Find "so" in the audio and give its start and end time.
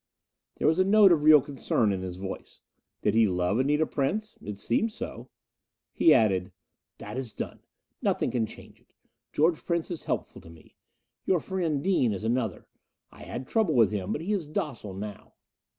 4.91-5.29